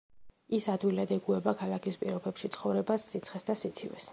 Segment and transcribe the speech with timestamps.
[0.59, 4.09] ის ადვილად ეგუება ქალაქის პირობებში ცხოვრებას, სიცხეს და სიცივეს.